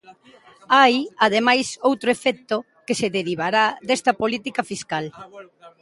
Hai 0.77 0.95
ademais 1.25 1.67
outro 1.89 2.07
efecto 2.17 2.55
que 2.85 2.97
se 2.99 3.07
derivará 3.17 3.65
desta 3.87 4.11
política 4.21 4.61
fiscal. 4.71 5.05